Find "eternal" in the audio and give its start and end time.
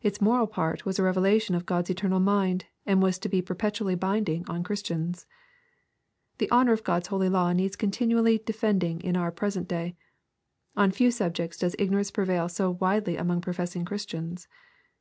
1.90-2.20